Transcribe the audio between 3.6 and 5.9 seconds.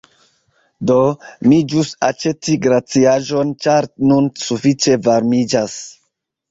ĉar nun sufiĉe varmiĝas